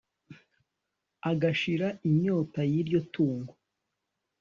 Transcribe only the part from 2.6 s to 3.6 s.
y'iryo tungo